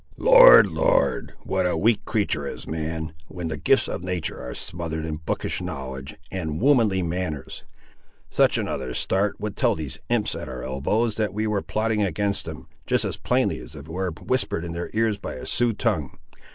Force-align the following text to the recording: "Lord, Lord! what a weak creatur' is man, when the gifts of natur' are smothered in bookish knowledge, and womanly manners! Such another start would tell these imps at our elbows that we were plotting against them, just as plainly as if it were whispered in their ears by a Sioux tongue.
"Lord, 0.17 0.65
Lord! 0.65 1.35
what 1.43 1.67
a 1.67 1.77
weak 1.77 2.05
creatur' 2.05 2.47
is 2.47 2.65
man, 2.65 3.13
when 3.27 3.49
the 3.49 3.55
gifts 3.55 3.87
of 3.87 4.03
natur' 4.03 4.41
are 4.41 4.55
smothered 4.55 5.05
in 5.05 5.17
bookish 5.17 5.61
knowledge, 5.61 6.15
and 6.31 6.59
womanly 6.59 7.03
manners! 7.03 7.65
Such 8.31 8.57
another 8.57 8.95
start 8.95 9.39
would 9.39 9.55
tell 9.55 9.75
these 9.75 9.99
imps 10.09 10.33
at 10.33 10.49
our 10.49 10.63
elbows 10.63 11.17
that 11.17 11.35
we 11.35 11.45
were 11.45 11.61
plotting 11.61 12.01
against 12.01 12.45
them, 12.45 12.65
just 12.87 13.05
as 13.05 13.15
plainly 13.15 13.59
as 13.59 13.75
if 13.75 13.85
it 13.87 13.91
were 13.91 14.09
whispered 14.09 14.65
in 14.65 14.71
their 14.71 14.89
ears 14.95 15.19
by 15.19 15.35
a 15.35 15.45
Sioux 15.45 15.71
tongue. 15.73 16.17